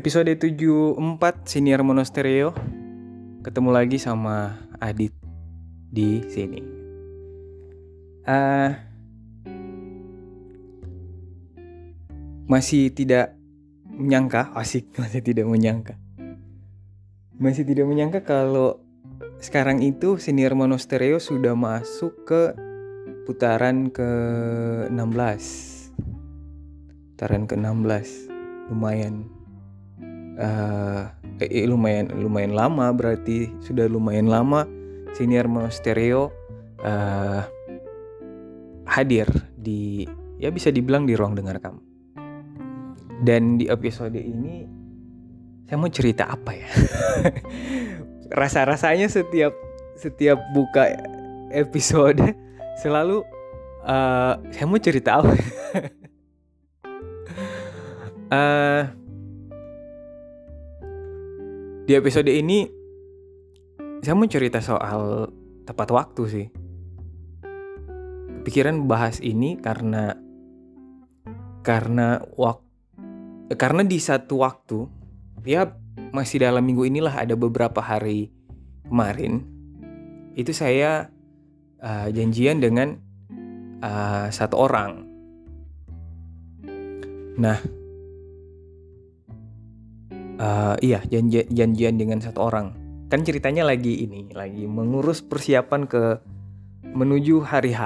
[0.00, 0.96] Episode 74
[1.44, 2.56] Senior Monostereo
[3.44, 5.12] Ketemu lagi sama Adit
[5.92, 6.64] di sini.
[8.24, 8.72] Uh,
[12.48, 13.36] Masih tidak
[13.92, 16.00] menyangka, asik masih tidak menyangka.
[17.36, 18.80] Masih tidak menyangka kalau
[19.36, 22.56] sekarang itu Senior Monostereo sudah masuk ke
[23.28, 25.44] putaran ke-16
[27.12, 28.08] Putaran ke-16
[28.72, 29.39] Lumayan
[30.38, 34.68] uh, eh, lumayan lumayan lama berarti sudah lumayan lama
[35.16, 36.30] senior stereo
[36.84, 37.42] uh,
[38.86, 40.06] hadir di
[40.38, 41.80] ya bisa dibilang di ruang dengar kamu.
[43.20, 44.64] Dan di episode ini
[45.68, 46.68] saya mau cerita apa ya?
[48.40, 49.52] Rasa-rasanya setiap
[49.94, 50.88] setiap buka
[51.52, 52.32] episode
[52.80, 53.20] selalu
[53.84, 55.32] uh, saya mau cerita apa?
[58.32, 58.82] uh,
[61.90, 62.62] Di episode ini
[63.98, 65.26] saya mau cerita soal
[65.66, 66.46] tepat waktu sih.
[68.46, 70.14] Pikiran bahas ini karena
[71.66, 74.86] karena waktu karena di satu waktu
[75.42, 75.66] ya
[76.14, 78.30] masih dalam minggu inilah ada beberapa hari
[78.86, 79.42] kemarin
[80.38, 81.10] itu saya
[81.82, 83.02] uh, janjian dengan
[83.82, 85.10] uh, satu orang.
[87.34, 87.58] Nah,
[90.40, 92.72] uh, iya janji, janjian dengan satu orang.
[93.12, 96.18] Kan ceritanya lagi ini lagi mengurus persiapan ke
[96.96, 97.82] menuju hari H.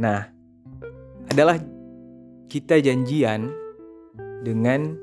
[0.00, 0.20] Nah
[1.28, 1.60] adalah
[2.48, 3.52] kita janjian
[4.40, 4.96] dengan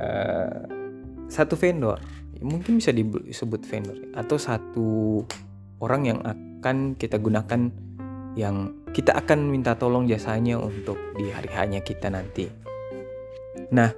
[0.00, 0.66] uh,
[1.30, 2.00] satu vendor.
[2.42, 5.22] Mungkin bisa disebut vendor atau satu
[5.78, 7.70] orang yang akan kita gunakan
[8.34, 12.48] yang kita akan minta tolong jasanya untuk di hari hanya kita nanti.
[13.70, 13.92] Nah,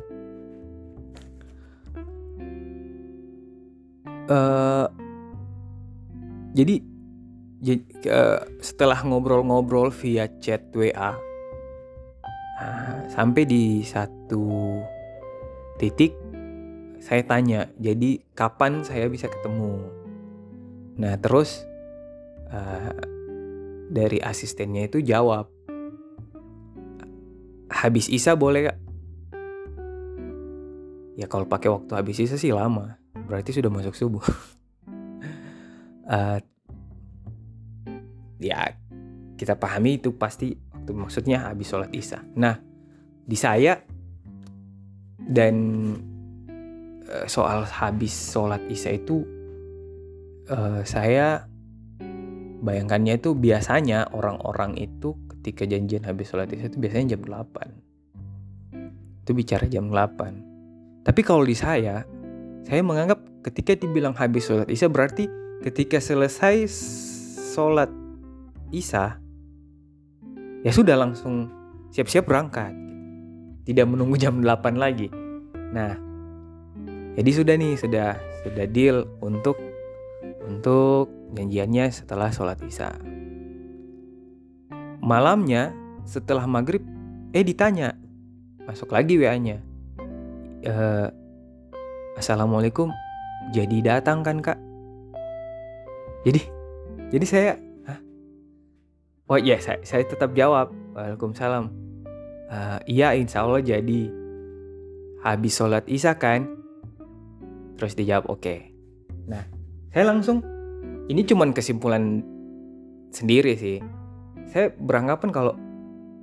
[4.31, 4.87] uh,
[6.55, 6.81] jadi
[8.09, 11.17] uh, setelah ngobrol-ngobrol via chat WA
[12.61, 14.79] uh, sampai di satu
[15.81, 16.15] titik
[17.05, 19.77] saya tanya jadi kapan saya bisa ketemu?
[20.97, 21.69] Nah terus
[22.49, 22.97] uh,
[23.93, 25.53] dari asistennya itu jawab
[27.69, 28.79] habis isa boleh gak
[31.21, 32.97] ya kalau pakai waktu habis isa sih lama
[33.27, 34.25] berarti sudah masuk subuh.
[36.09, 36.39] uh,
[38.41, 38.77] ya
[39.35, 40.55] kita pahami itu pasti
[40.85, 42.21] waktu maksudnya habis sholat isya.
[42.37, 42.61] Nah
[43.25, 43.81] di saya
[45.17, 45.57] dan
[47.09, 49.25] uh, soal habis sholat isya itu
[50.53, 51.49] uh, saya
[52.61, 59.33] bayangkannya itu biasanya orang-orang itu ketika janjian habis sholat isya itu biasanya jam 8 itu
[59.33, 62.05] bicara jam 8 tapi kalau di saya
[62.65, 65.29] saya menganggap ketika dibilang habis sholat isya berarti
[65.61, 66.69] ketika selesai
[67.55, 67.93] sholat
[68.73, 69.21] isya
[70.65, 71.53] ya sudah langsung
[71.95, 72.75] siap-siap berangkat.
[73.65, 75.09] Tidak menunggu jam 8 lagi.
[75.73, 75.95] Nah,
[77.15, 79.57] jadi sudah nih, sudah sudah deal untuk
[80.45, 82.93] untuk janjiannya setelah sholat isya.
[85.01, 85.73] Malamnya
[86.05, 86.85] setelah maghrib,
[87.33, 87.97] eh ditanya,
[88.69, 89.61] masuk lagi WA-nya.
[90.65, 90.75] E,
[92.15, 92.95] Assalamualaikum.
[93.51, 94.59] Jadi datang kan kak?
[96.23, 96.41] Jadi
[97.11, 97.53] jadi saya
[97.85, 97.99] Hah?
[99.35, 100.71] oh iya saya, saya tetap jawab.
[100.95, 101.75] Waalaikumsalam.
[102.47, 104.07] Uh, iya insya Allah jadi.
[105.27, 106.47] Habis sholat isya kan?
[107.75, 108.41] Terus dijawab oke.
[108.41, 108.59] Okay.
[109.27, 109.43] nah
[109.91, 110.45] saya langsung
[111.11, 112.23] ini cuman kesimpulan
[113.11, 113.83] sendiri sih.
[114.55, 115.59] Saya beranggapan kalau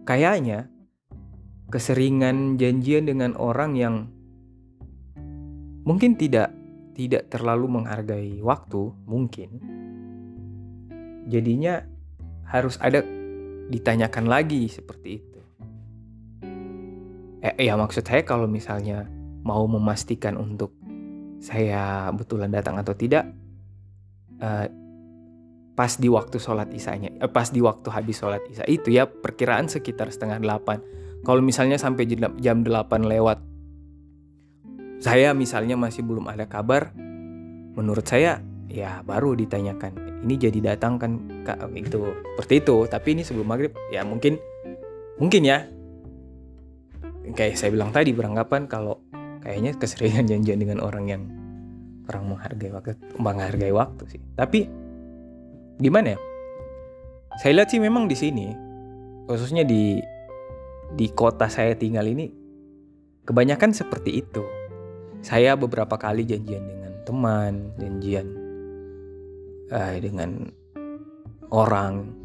[0.08, 0.72] kayaknya
[1.68, 3.96] keseringan janjian dengan orang yang
[5.86, 6.54] mungkin tidak
[6.94, 9.50] tidak terlalu menghargai waktu mungkin.
[11.32, 11.82] Jadinya
[12.46, 13.02] harus ada
[13.72, 15.40] ditanyakan lagi seperti itu.
[17.42, 19.08] Eh, ya maksud saya kalau misalnya
[19.42, 20.76] mau memastikan untuk
[21.42, 23.26] saya betulan datang atau tidak
[24.38, 24.70] eh,
[25.74, 29.66] pas di waktu sholat isanya eh, pas di waktu habis sholat isya itu ya perkiraan
[29.66, 30.84] sekitar setengah delapan.
[31.22, 32.10] Kalau misalnya sampai
[32.42, 33.51] jam delapan lewat
[35.02, 36.94] saya misalnya masih belum ada kabar,
[37.74, 38.40] menurut saya
[38.70, 41.12] ya baru ditanyakan ini jadi datang kan
[41.42, 41.58] kak?
[41.74, 42.76] Itu seperti itu.
[42.86, 44.38] Tapi ini sebelum maghrib ya mungkin
[45.18, 45.66] mungkin ya.
[47.34, 49.02] Kayak saya bilang tadi beranggapan kalau
[49.42, 51.24] kayaknya keseringan janjian dengan orang yang
[52.06, 54.22] kurang menghargai waktu menghargai waktu sih.
[54.38, 54.70] Tapi
[55.82, 56.20] gimana ya?
[57.42, 58.54] Saya lihat sih memang di sini
[59.26, 59.98] khususnya di
[60.92, 62.28] di kota saya tinggal ini
[63.24, 64.44] kebanyakan seperti itu
[65.22, 68.28] saya beberapa kali janjian dengan teman, janjian
[69.70, 70.50] uh, dengan
[71.54, 72.18] orang.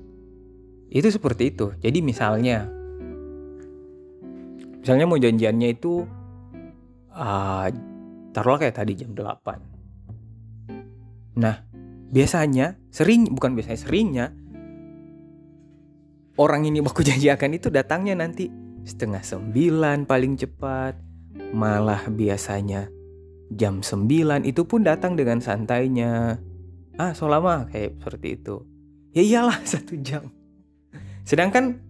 [0.89, 1.77] Itu seperti itu.
[1.81, 2.65] Jadi misalnya
[4.81, 6.09] misalnya mau janjiannya itu
[7.13, 7.69] uh,
[8.33, 11.37] taruhlah kayak tadi jam 8.
[11.37, 11.57] Nah,
[12.09, 14.33] biasanya sering bukan biasanya seringnya
[16.41, 18.49] orang ini baku janji akan itu datangnya nanti
[18.87, 21.06] setengah sembilan paling cepat
[21.57, 22.93] malah biasanya
[23.53, 26.39] jam sembilan itu pun datang dengan santainya.
[26.97, 28.57] Ah so lama kayak seperti itu.
[29.15, 30.33] Ya iyalah satu jam.
[31.27, 31.83] Sedangkan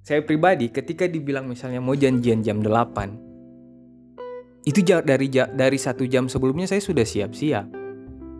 [0.00, 6.68] saya pribadi ketika dibilang misalnya mau janjian jam 8 itu dari dari satu jam sebelumnya
[6.68, 7.66] saya sudah siap-siap.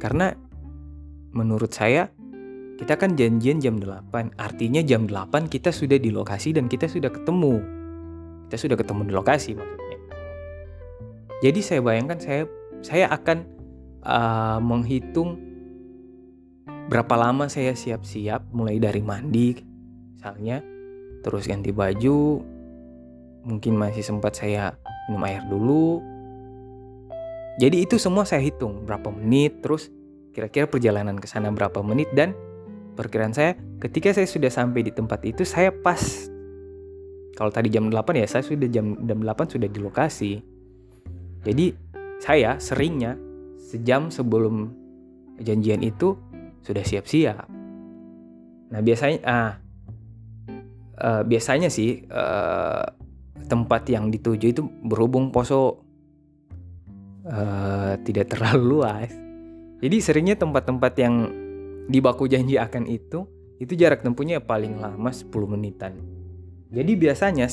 [0.01, 0.33] Karena
[1.31, 2.09] menurut saya
[2.81, 7.13] kita kan janjian jam 8 artinya jam 8 kita sudah di lokasi dan kita sudah
[7.13, 7.61] ketemu.
[8.49, 9.90] Kita sudah ketemu di lokasi maksudnya
[11.41, 12.43] jadi saya bayangkan saya
[12.81, 13.45] saya akan
[14.05, 15.37] uh, menghitung
[16.89, 19.57] berapa lama saya siap-siap mulai dari mandi
[20.17, 20.65] misalnya
[21.21, 22.41] terus ganti baju
[23.45, 24.77] mungkin masih sempat saya
[25.09, 26.01] minum air dulu.
[27.61, 29.93] Jadi itu semua saya hitung berapa menit terus
[30.33, 32.33] kira-kira perjalanan ke sana berapa menit dan
[32.95, 36.31] perkiraan saya ketika saya sudah sampai di tempat itu saya pas.
[37.37, 40.45] Kalau tadi jam 8 ya saya sudah jam, jam 8 sudah di lokasi
[41.45, 41.73] jadi
[42.21, 43.17] saya seringnya
[43.57, 44.73] sejam sebelum
[45.41, 46.17] janjian itu
[46.61, 47.47] sudah siap-siap
[48.71, 49.51] nah biasanya ah
[51.01, 52.85] uh, biasanya sih uh,
[53.51, 55.83] tempat yang dituju itu berhubung poso
[57.27, 59.11] uh, tidak terlalu luas
[59.81, 61.15] jadi seringnya tempat-tempat yang
[61.91, 63.25] di baku janji akan itu
[63.61, 65.93] itu jarak tempuhnya paling lama 10 menitan.
[66.73, 67.49] Jadi biasanya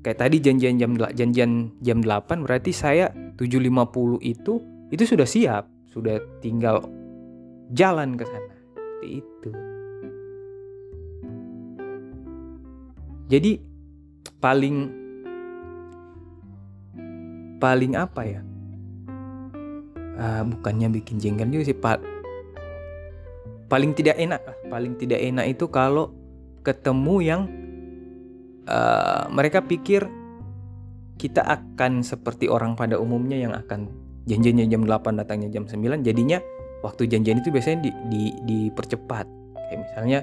[0.00, 4.60] kayak tadi janjian jam janjian jam 8 berarti saya 7.50 itu
[4.90, 6.82] itu sudah siap, sudah tinggal
[7.70, 8.54] jalan ke sana.
[8.74, 9.50] Seperti itu.
[13.30, 13.52] Jadi
[14.42, 14.76] paling
[17.62, 18.40] paling apa ya?
[20.20, 22.20] Uh, bukannya bikin jengkel juga sih, Pak
[23.70, 26.10] paling tidak enak paling tidak enak itu kalau
[26.66, 27.42] ketemu yang
[28.66, 30.04] uh, mereka pikir
[31.20, 33.92] kita akan seperti orang pada umumnya yang akan
[34.24, 36.40] janjinya jam 8 datangnya jam 9 jadinya
[36.80, 39.28] waktu janjian itu biasanya di, di, dipercepat.
[39.68, 40.20] Kayak misalnya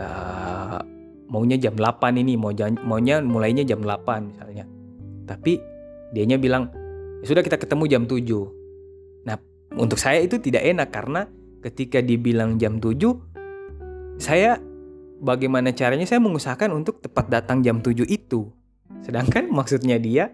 [0.00, 0.80] uh,
[1.28, 4.64] maunya jam 8 ini mau jan, maunya mulainya jam 8 misalnya.
[5.28, 5.60] Tapi
[6.16, 6.70] dianya bilang
[7.20, 9.36] ya sudah kita ketemu jam 7 nah
[9.76, 11.26] untuk saya itu tidak enak karena
[11.60, 14.56] ketika dibilang jam 7 saya
[15.20, 18.52] bagaimana caranya saya mengusahakan untuk tepat datang jam 7 itu.
[19.02, 20.32] Sedangkan maksudnya dia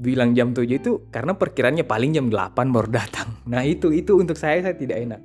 [0.00, 3.36] bilang jam 7 itu karena perkiranya paling jam 8 baru datang.
[3.44, 5.20] Nah itu itu untuk saya saya tidak enak.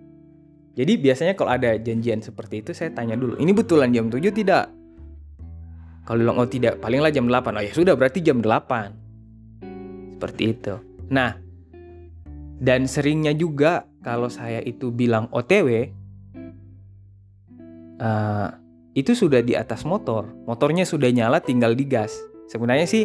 [0.75, 4.67] Jadi biasanya kalau ada janjian seperti itu saya tanya dulu ini betulan jam 7 tidak?
[6.05, 10.75] Kalau bilang oh tidak palinglah jam 8 oh ya sudah berarti jam 8 seperti itu.
[11.07, 11.39] Nah
[12.59, 15.67] dan seringnya juga kalau saya itu bilang OTW,
[17.99, 18.49] uh, eh,
[18.95, 20.31] itu sudah di atas motor.
[20.47, 22.15] Motornya sudah nyala, tinggal digas.
[22.47, 23.03] Sebenarnya sih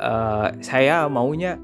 [0.00, 1.60] uh, saya maunya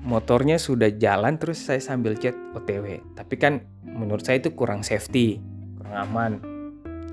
[0.00, 3.04] motornya sudah jalan terus saya sambil chat OTW.
[3.12, 5.36] Tapi kan menurut saya itu kurang safety,
[5.76, 6.32] kurang aman.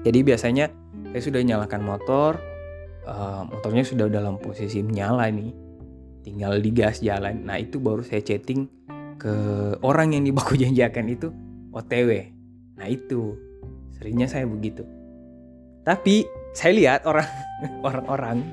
[0.07, 0.71] Jadi biasanya
[1.11, 2.39] saya sudah nyalakan motor,
[3.03, 5.51] uh, motornya sudah dalam posisi menyala nih,
[6.23, 7.43] tinggal digas jalan.
[7.43, 8.71] Nah itu baru saya chatting
[9.19, 9.35] ke
[9.83, 11.27] orang yang dibaku janjikan itu
[11.75, 12.31] OTW.
[12.79, 13.35] Nah itu
[13.99, 15.00] seringnya saya begitu.
[15.81, 17.27] Tapi saya lihat orang
[17.87, 18.43] orang-orang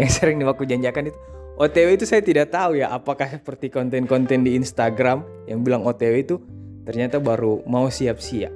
[0.00, 1.18] yang sering dibaku janjikan itu
[1.60, 6.40] OTW itu saya tidak tahu ya apakah seperti konten-konten di Instagram yang bilang OTW itu
[6.88, 8.48] ternyata baru mau siap-siap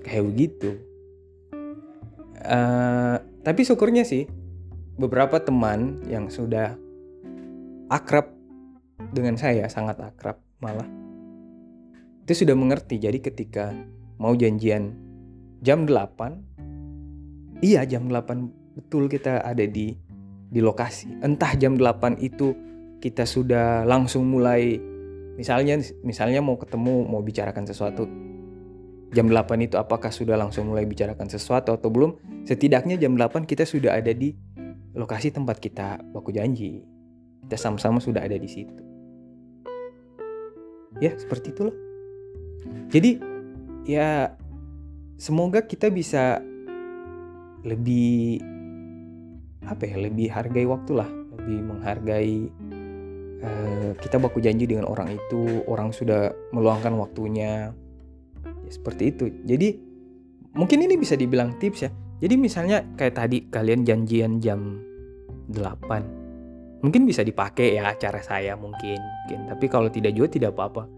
[0.00, 0.80] kayak begitu.
[2.42, 4.26] Uh, tapi syukurnya sih
[4.96, 6.74] beberapa teman yang sudah
[7.92, 8.32] akrab
[9.12, 10.88] dengan saya sangat akrab malah
[12.24, 13.74] itu sudah mengerti jadi ketika
[14.16, 14.94] mau janjian
[15.60, 16.51] jam 8
[17.62, 19.94] iya jam 8 betul kita ada di
[20.52, 21.08] di lokasi.
[21.24, 22.52] Entah jam 8 itu
[23.00, 24.76] kita sudah langsung mulai
[25.38, 28.04] misalnya misalnya mau ketemu mau bicarakan sesuatu.
[29.12, 32.16] Jam 8 itu apakah sudah langsung mulai bicarakan sesuatu atau belum?
[32.44, 34.36] Setidaknya jam 8 kita sudah ada di
[34.92, 36.84] lokasi tempat kita baku janji.
[37.48, 38.72] Kita sama-sama sudah ada di situ.
[41.00, 41.76] Ya seperti itulah.
[42.92, 43.20] Jadi
[43.88, 44.32] ya
[45.16, 46.40] semoga kita bisa
[47.62, 48.42] lebih
[49.62, 51.10] apa ya lebih hargai waktu lah.
[51.38, 52.36] Lebih menghargai
[53.42, 57.74] uh, kita baku janji dengan orang itu orang sudah meluangkan waktunya.
[58.66, 59.24] Ya, seperti itu.
[59.46, 59.78] Jadi
[60.54, 61.90] mungkin ini bisa dibilang tips ya.
[62.22, 64.78] Jadi misalnya kayak tadi kalian janjian jam
[65.50, 66.22] 8
[66.82, 69.48] mungkin bisa dipakai ya cara saya mungkin mungkin.
[69.48, 70.90] Tapi kalau tidak juga tidak apa-apa.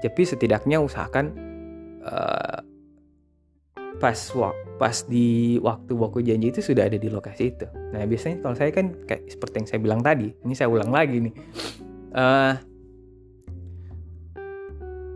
[0.00, 1.26] Tapi setidaknya usahakan
[2.04, 2.60] uh,
[4.00, 4.16] pas
[4.76, 7.66] pas di waktu waktu janji itu sudah ada di lokasi itu.
[7.96, 11.16] Nah biasanya kalau saya kan kayak seperti yang saya bilang tadi, ini saya ulang lagi
[11.24, 11.34] nih.
[12.16, 12.54] Uh,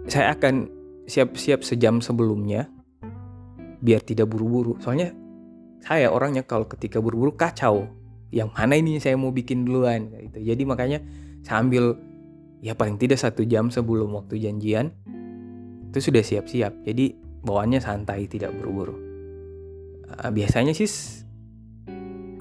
[0.08, 0.68] saya akan
[1.04, 2.72] siap-siap sejam sebelumnya
[3.84, 4.80] biar tidak buru-buru.
[4.80, 5.12] Soalnya
[5.84, 7.88] saya orangnya kalau ketika buru-buru kacau.
[8.30, 10.38] Yang mana ini saya mau bikin duluan gitu.
[10.38, 11.02] Jadi makanya
[11.42, 11.98] saya ambil
[12.62, 14.94] ya paling tidak satu jam sebelum waktu janjian
[15.90, 16.86] itu sudah siap-siap.
[16.86, 19.09] Jadi bawaannya santai tidak buru-buru
[20.18, 20.90] uh, biasanya sih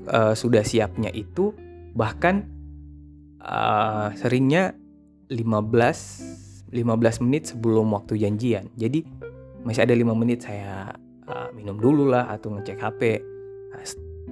[0.09, 1.53] uh, sudah siapnya itu
[1.93, 2.49] bahkan
[3.41, 4.73] uh, seringnya
[5.29, 8.69] 15 15 menit sebelum waktu janjian.
[8.77, 9.01] Jadi
[9.65, 10.93] masih ada lima menit saya
[11.27, 13.01] uh, minum dulu lah atau ngecek HP
[13.73, 13.83] nah,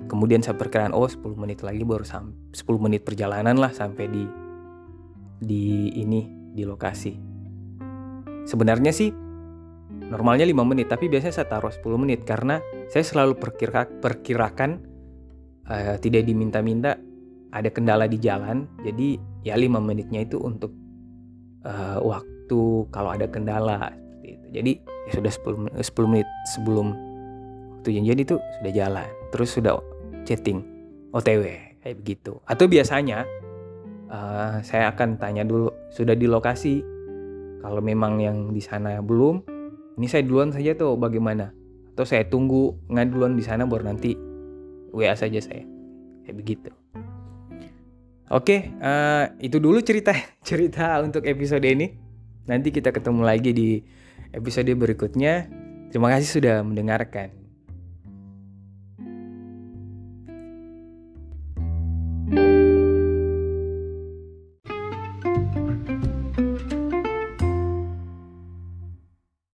[0.07, 4.23] kemudian saya perkiraan oh 10 menit lagi baru 10 menit perjalanan lah sampai di
[5.37, 7.13] di ini di lokasi.
[8.47, 9.11] Sebenarnya sih
[10.07, 14.79] Normalnya 5 menit, tapi biasanya saya taruh 10 menit karena saya selalu perkira perkirakan
[15.67, 16.95] uh, tidak diminta-minta
[17.51, 18.71] ada kendala di jalan.
[18.87, 20.71] Jadi ya 5 menitnya itu untuk
[21.67, 22.59] uh, waktu
[22.95, 24.47] kalau ada kendala seperti itu.
[24.55, 24.71] Jadi
[25.07, 26.87] ya sudah 10 menit, 10 menit sebelum
[27.75, 29.09] waktu janjian itu sudah jalan.
[29.35, 29.73] Terus sudah
[30.23, 30.59] chatting
[31.11, 31.43] OTW
[31.83, 32.39] kayak begitu.
[32.47, 33.27] Atau biasanya
[34.11, 36.83] uh, saya akan tanya dulu sudah di lokasi.
[37.57, 39.56] Kalau memang yang di sana belum,
[39.97, 41.51] ini saya duluan saja tuh bagaimana
[41.97, 44.13] atau saya tunggu nggak duluan di sana baru nanti
[44.93, 45.65] WA saja saya
[46.25, 46.71] kayak begitu
[48.27, 50.11] Oke, uh, itu dulu cerita
[50.47, 51.95] cerita untuk episode ini.
[52.43, 53.79] Nanti kita ketemu lagi di
[54.35, 55.47] episode berikutnya.
[55.87, 57.46] Terima kasih sudah mendengarkan.